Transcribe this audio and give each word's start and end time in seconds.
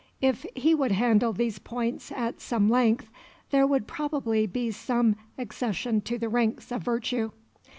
If 0.19 0.47
he 0.55 0.73
would 0.73 0.93
handle 0.93 1.31
these 1.31 1.59
points 1.59 2.11
at 2.11 2.41
some 2.41 2.71
length 2.71 3.11
there 3.51 3.67
would 3.67 3.85
probably 3.85 4.47
be 4.47 4.71
some 4.71 5.15
accession 5.37 6.01
to 6.01 6.17
the 6.17 6.27
ranks 6.27 6.71
of 6.71 6.81
virtue. 6.81 7.29